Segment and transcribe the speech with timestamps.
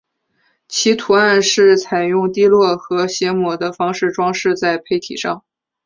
[0.67, 5.43] 其图案是采用滴落和揩抹的方法装饰在坯体上。